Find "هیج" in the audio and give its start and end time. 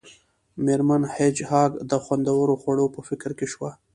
1.15-1.37